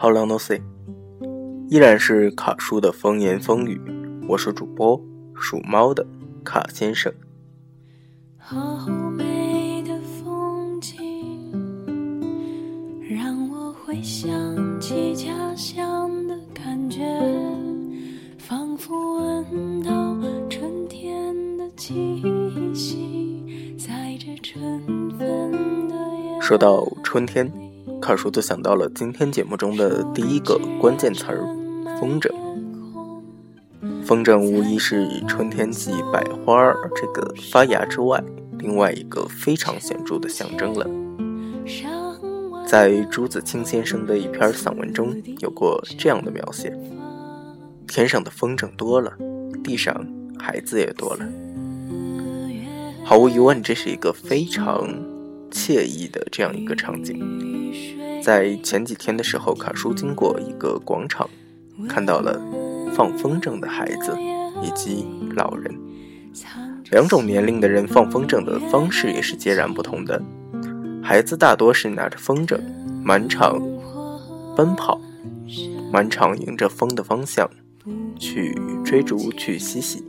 [0.00, 0.62] How long no see？
[1.68, 3.80] 依然是卡叔的风言风语，
[4.28, 5.00] 我是主播
[5.34, 6.06] 属猫的
[6.44, 7.12] 卡先生。
[8.36, 8.86] 好
[9.16, 10.94] 美的风景，
[13.10, 14.30] 让我回想
[14.80, 17.02] 起家乡的感觉，
[18.38, 19.90] 仿佛闻到
[20.48, 22.22] 春天的气
[22.72, 24.80] 息，在这春
[25.18, 26.40] 分的夜。
[26.40, 27.50] 说到春天，
[28.08, 31.44] 卡叔就想到了今天节目中的第一个关键词儿——
[32.00, 32.32] 风筝。
[34.02, 38.24] 风筝无疑是春天继百花这个发芽之外，
[38.60, 40.86] 另外一个非常显著的象征了。
[42.66, 46.74] 在朱自清先生的一篇散文中有过这样的描写：
[47.86, 49.12] 天上的风筝多了，
[49.62, 49.94] 地上
[50.38, 51.28] 孩子也多了。
[53.04, 54.88] 毫无疑问，这是一个非常
[55.68, 57.70] 惬意的这样一个场景。
[58.22, 61.28] 在前几天的时候，卡叔经过一个广场，
[61.86, 62.40] 看到了。
[62.94, 64.16] 放风筝的孩子
[64.60, 65.72] 以及老人，
[66.90, 70.20] 两种年龄的人放风筝的方式也是截然不同的。
[71.00, 72.58] 孩子大多是拿着风筝
[73.04, 73.60] 满场
[74.56, 75.00] 奔跑，
[75.92, 77.48] 满场迎着风的方向
[78.18, 80.02] 去追逐、去嬉戏，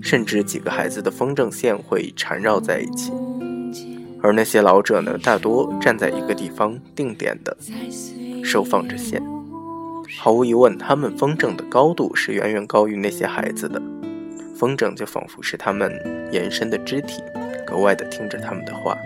[0.00, 3.12] 甚至几个孩子的风筝线会缠绕在一起。
[4.26, 7.56] 而那些老者呢，大多站在一个地方定点的
[8.42, 9.22] 收放着线。
[10.18, 13.80] 毫无疑问，他们风筝的高度是远远高于那些孩子的，
[14.56, 15.92] 风筝就仿佛是他们
[16.32, 17.22] 延伸的肢体，
[17.64, 18.98] 格外的听着他们的话。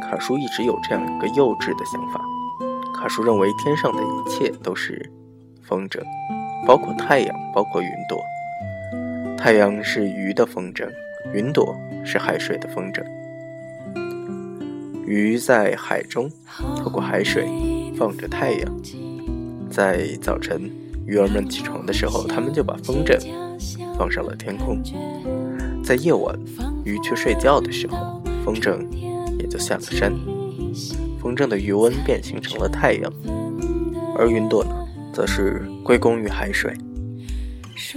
[0.00, 2.20] 卡叔一直有这样一个幼稚的想法。
[2.94, 5.10] 卡叔认为，天上的一切都是
[5.62, 6.00] 风筝，
[6.66, 8.20] 包括太阳，包括云朵。
[9.38, 10.86] 太阳是鱼的风筝，
[11.32, 11.74] 云朵
[12.04, 13.02] 是海水的风筝。
[15.06, 16.30] 鱼在海中，
[16.76, 17.48] 透过海水
[17.96, 18.70] 放着太阳。
[19.70, 20.70] 在早晨，
[21.06, 23.18] 鱼儿们起床的时候，他们就把风筝
[23.96, 24.82] 放上了天空。
[25.82, 26.38] 在夜晚，
[26.84, 28.78] 鱼去睡觉的时候，风筝
[29.50, 30.12] 就下了山。
[31.20, 33.12] 风筝的余温便形成了太阳，
[34.16, 34.70] 而云朵呢，
[35.12, 36.72] 则是归功于海水。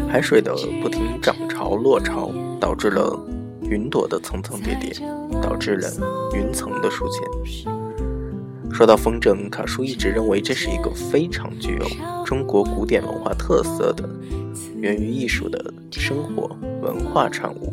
[0.10, 3.18] 海水的不停涨潮落潮，导致了
[3.62, 4.94] 云朵的层层叠叠，
[5.42, 5.90] 导致了
[6.34, 7.22] 云层的出现。
[8.72, 11.86] 说到风筝，卡叔一直认为这是一个非常具有
[12.26, 14.10] 中国古典文化特色的、
[14.78, 17.72] 源于艺术的生活文化产物。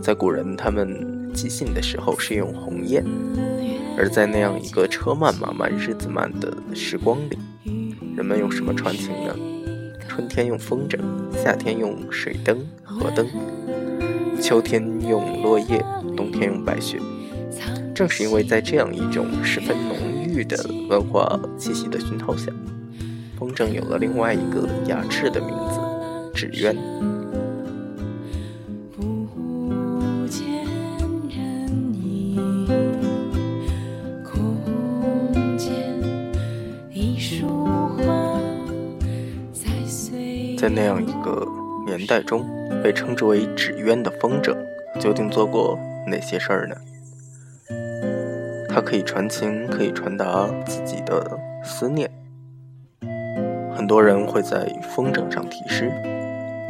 [0.00, 3.04] 在古人他们即兴的时候是用鸿雁。
[3.98, 7.38] 而在那样一个车慢马慢日子慢的时光里，
[8.16, 9.36] 人们用什么传情呢？
[10.08, 10.98] 春天用风筝，
[11.32, 13.28] 夏天用水灯、河灯，
[14.40, 15.84] 秋天用落叶，
[16.16, 16.98] 冬天用白雪。
[17.94, 19.96] 正是因为在这样一种十分浓
[20.26, 20.56] 郁的
[20.88, 22.52] 文化气息的熏陶下，
[23.38, 25.80] 风筝有了另外一个雅致的名字——
[26.34, 26.76] 纸鸢。
[40.66, 41.46] 在那样一个
[41.86, 42.44] 年代中，
[42.82, 44.52] 被称之为“纸鸢”的风筝，
[44.98, 45.78] 究竟做过
[46.08, 46.74] 哪些事儿呢？
[48.68, 52.10] 它可以传情，可以传达自己的思念。
[53.76, 55.88] 很多人会在风筝上题诗，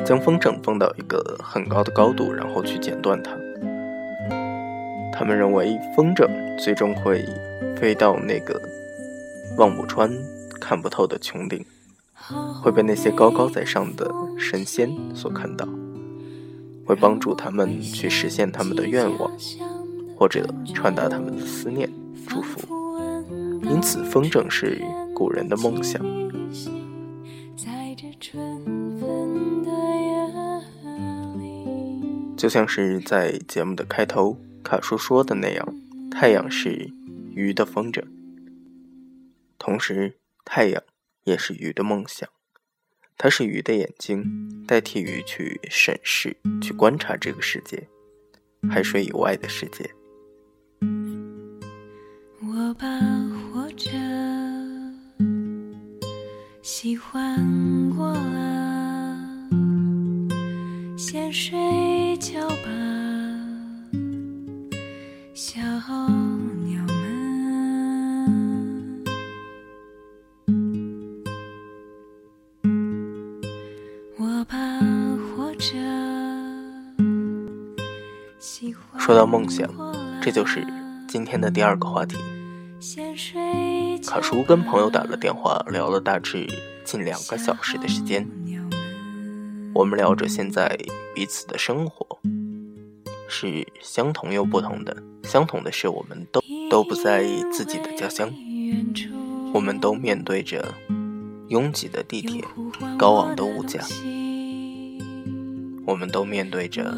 [0.05, 3.31] 将风筝放到一个很高的高度，然后去剪断它。
[5.11, 6.29] 他们认为，风筝
[6.59, 7.25] 最终会
[7.75, 8.61] 飞到那个
[9.57, 10.11] 望不穿、
[10.61, 11.65] 看不透的穹顶。
[12.67, 15.65] 会被那些高高在上的神仙所看到，
[16.85, 19.31] 会帮助他们去实现他们的愿望，
[20.17, 21.89] 或者传达他们的思念、
[22.27, 22.61] 祝福。
[23.63, 24.83] 因此，风筝是
[25.15, 26.03] 古人的梦想。
[32.37, 35.73] 就像是在节目的开头卡叔说的那样，
[36.11, 36.91] 太阳是
[37.33, 38.03] 鱼的风筝，
[39.57, 40.83] 同时太阳。
[41.23, 42.29] 也是鱼的梦想，
[43.19, 47.89] 它是鱼的眼睛，代替鱼去审视、去观察这个世界，
[48.71, 49.91] 海水以外的世界。
[52.43, 52.87] 我把
[53.53, 53.89] 活着
[56.63, 59.19] 喜欢过了，
[60.97, 61.57] 先睡
[62.19, 62.71] 觉吧，
[79.07, 79.71] 说到梦想，
[80.21, 80.67] 这就是
[81.07, 82.17] 今天的第二个话题。
[84.05, 86.45] 卡叔跟朋友打了电话，聊了大致
[86.85, 88.27] 近两个小时的时间。
[89.73, 90.77] 我们聊着现在
[91.15, 92.19] 彼此的生活，
[93.29, 94.97] 是相同又不同的。
[95.23, 98.29] 相同的是，我们都都不在意自己的家乡，
[99.55, 100.75] 我们都面对着
[101.47, 102.45] 拥挤的地铁、
[102.99, 103.81] 高昂的物价，
[105.87, 106.93] 我们都面对着。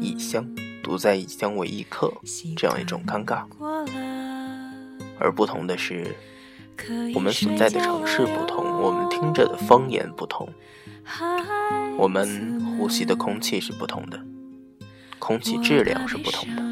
[0.00, 0.46] 异乡，
[0.82, 2.12] 独在异乡为异客，
[2.56, 3.44] 这样一种尴尬。
[5.18, 6.14] 而不同的是，
[7.14, 10.48] 我们所在的城市不同，我们听着的方言不同，
[11.96, 14.20] 我们呼吸的空气是不同的，
[15.18, 16.62] 空气质量是不同的。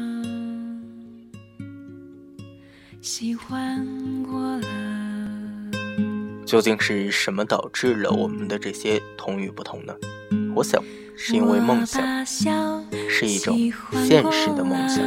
[6.45, 9.93] 究竟是什么导致了我们的这些同与不同呢？
[10.55, 10.81] 我想。
[11.17, 13.57] 是因为梦想是一种
[14.07, 15.03] 现实的梦想。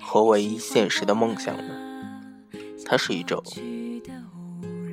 [0.00, 1.64] 何为现实的梦想呢？
[2.86, 3.42] 它是一种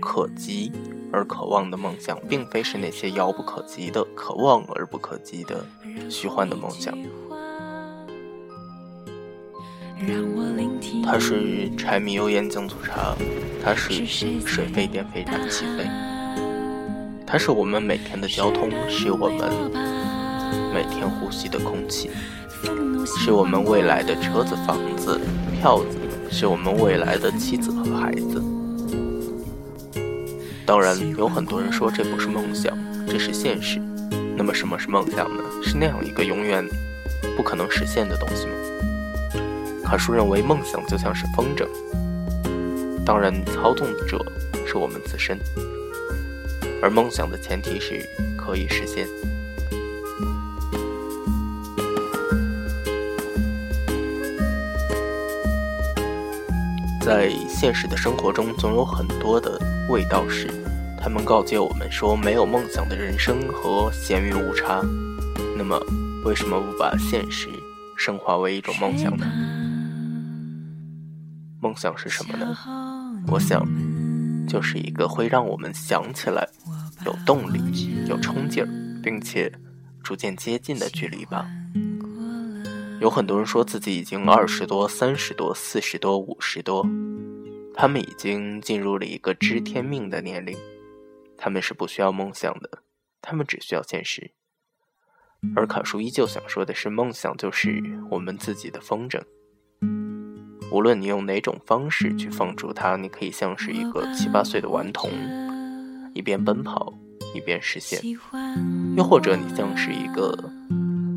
[0.02, 0.72] 可及
[1.12, 5.66] 而可望的梦想，并非是那些遥不可及的、可望而不可及的
[6.10, 6.94] 虚幻的梦想。
[11.06, 13.16] 它是柴米油盐酱醋茶，
[13.64, 15.88] 它是水费电费燃气费，
[17.26, 19.52] 它是我们每天的交通，是我们
[20.74, 22.10] 每天呼吸的空气，
[23.06, 25.20] 是我们未来的车子、房子、
[25.60, 25.98] 票子，
[26.32, 28.42] 是我们未来的妻子和孩子。
[30.66, 33.80] 当然，有很多人说这不是梦想，这是现实。
[34.36, 35.44] 那么，什么是梦想呢？
[35.62, 36.66] 是那样一个永远
[37.36, 38.54] 不可能实现的东西吗？
[39.84, 41.68] 卡叔认为，梦想就像是风筝，
[43.06, 44.18] 当然，操纵者
[44.66, 45.38] 是我们自身，
[46.82, 48.02] 而梦想的前提是
[48.38, 49.08] 可以实现。
[57.02, 59.60] 在现实的生活中，总有很多的
[59.90, 60.50] 卫道士，
[60.98, 64.82] 他们告诫我们说，没有梦想的人生和咸鱼无差。
[65.58, 65.78] 那么，
[66.24, 67.50] 为什么不把现实
[67.96, 69.26] 升华为一种梦想呢？
[71.64, 72.54] 梦想是什么呢？
[73.30, 73.66] 我想，
[74.46, 76.46] 就是一个会让我们想起来
[77.06, 78.68] 有动力、有冲劲儿，
[79.02, 79.50] 并且
[80.04, 81.48] 逐渐接近的距离吧。
[83.00, 86.86] 有很多人说自己已经二十多、三十多、四十多、五十多，
[87.74, 90.58] 他们已经进入了一个知天命的年龄，
[91.38, 92.84] 他们是不需要梦想的，
[93.22, 94.32] 他们只需要现实。
[95.56, 99.24] 而卡叔依旧想说的是，梦想就是我们自己的风筝。
[100.74, 105.08] 无论你用哪种方式去放逐它，你可以像是一个七八岁的顽童，
[106.16, 106.92] 一边奔跑
[107.36, 108.02] 一边实现；
[108.98, 110.36] 又或者你像是一个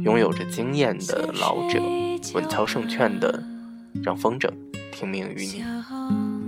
[0.03, 1.81] 拥有着经验的老者，
[2.35, 3.43] 稳操胜券的
[4.05, 4.47] 让风筝
[4.93, 5.65] 听命于你。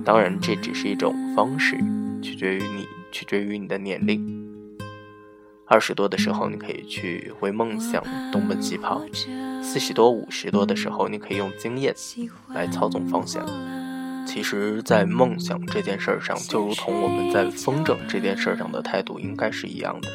[0.05, 1.79] 当然，这只是一种方式，
[2.21, 4.38] 取决于你，取决于你的年龄。
[5.69, 9.03] 二十多的时候，你可以去为梦想东奔西跑；
[9.63, 11.95] 四十多、五十多的时候，你可以用经验
[12.49, 13.47] 来操纵方向。
[14.27, 20.09] 其实，在梦想这件事上，就如同我们在风筝这件事上的态度，应该是一样的。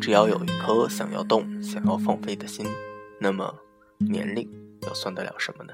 [0.00, 2.66] 只要有一颗想要动、想要放飞的心，
[3.18, 3.54] 那么
[3.98, 4.48] 年龄
[4.82, 5.72] 又算得了什么呢？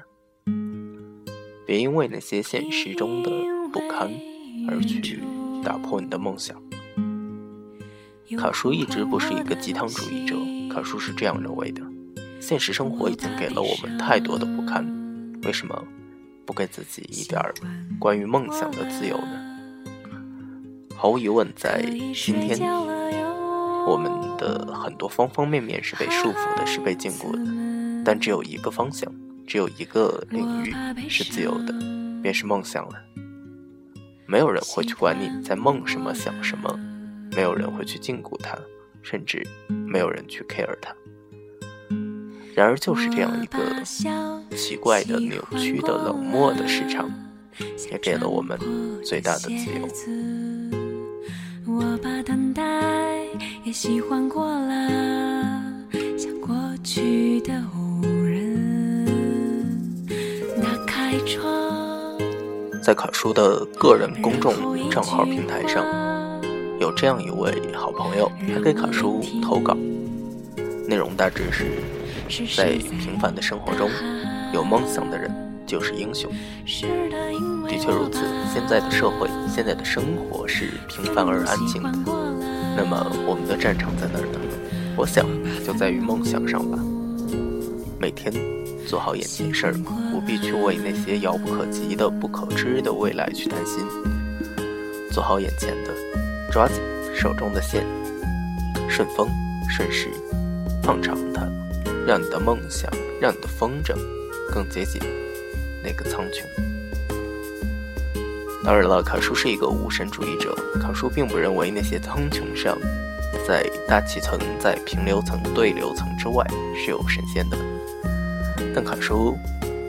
[1.65, 3.29] 别因为那些现实中的
[3.73, 4.09] 不堪
[4.69, 5.21] 而去
[5.63, 6.61] 打破你的梦想。
[8.35, 10.35] 卡叔一直不是一个鸡汤主义者，
[10.73, 11.83] 卡叔是这样认为的：
[12.39, 14.83] 现实生活已经给了我们太多的不堪，
[15.43, 15.79] 为什么
[16.43, 17.39] 不给自己一点
[17.99, 20.09] 关于梦想的自由呢？
[20.95, 21.83] 毫无疑问，在
[22.15, 22.59] 今天，
[23.85, 29.11] 我们的很多方方面面是被束缚的，是被禁锢的，但只有一个方向，
[29.45, 30.73] 只有一个领域
[31.07, 31.73] 是自由的，
[32.23, 32.93] 便是梦想了。
[34.25, 36.79] 没有人会去管你在梦什么、想什么。
[37.35, 38.57] 没有人会去禁锢它，
[39.01, 40.95] 甚至没有人去 care 它。
[42.55, 43.83] 然而，就是这样一个
[44.55, 47.11] 奇怪的、扭曲的、冷漠的市场，
[47.91, 48.57] 也给了我们
[49.03, 49.85] 最大的自由。
[62.81, 66.04] 在卡叔的个人公众账号平台上。
[66.79, 69.75] 有这样一位好朋友，他给卡叔投稿，
[70.87, 73.89] 内容大致是：在平凡的生活中，
[74.53, 75.31] 有梦想的人
[75.65, 76.29] 就是英雄。
[77.67, 78.19] 的确如此，
[78.53, 81.91] 现在的社会，现在的生活是平凡而安静的。
[82.77, 84.39] 那么，我们的战场在哪儿呢？
[84.97, 85.25] 我想，
[85.65, 86.77] 就在于梦想上吧。
[87.99, 88.31] 每天
[88.85, 89.73] 做好眼前事儿，
[90.11, 93.83] 不必去为那些遥不可及的、不可知的未来去担心。
[95.11, 95.93] 做好眼前的，
[96.55, 96.81] 抓紧
[97.13, 97.85] 手中的线，
[98.87, 99.27] 顺风
[99.69, 100.09] 顺时，
[100.81, 101.45] 放长它，
[102.07, 103.93] 让你的梦想，让你的风筝
[104.53, 105.01] 更接近
[105.83, 106.45] 那个苍穹。
[108.63, 112.77] 当然了，卡叔是一个无神主义者，卡叔并不认为那些苍穹上，
[113.45, 117.57] 在大气层、在平流层、对流层之外是有神仙的。
[118.73, 119.37] 但卡叔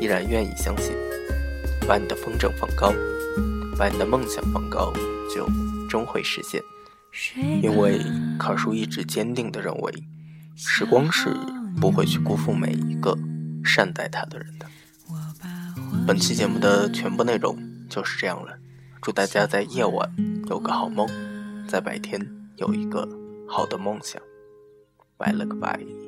[0.00, 0.96] 依然愿意相信，
[1.86, 2.92] 把你的风筝放高。
[3.78, 4.92] 把你的梦想放高，
[5.32, 5.46] 就
[5.88, 6.62] 终会实现。
[7.62, 8.00] 因为
[8.38, 9.92] 卡叔一直坚定地认为，
[10.54, 11.34] 时光是
[11.80, 13.16] 不会去辜负每一个
[13.64, 14.66] 善待他的人的。
[16.06, 17.56] 本期节目的全部内容
[17.88, 18.58] 就是这样了。
[19.00, 20.14] 祝大家在夜晚
[20.48, 21.08] 有个好梦，
[21.66, 22.20] 在白天
[22.56, 23.08] 有一个
[23.48, 24.20] 好的梦想。
[25.16, 26.05] 拜了个拜。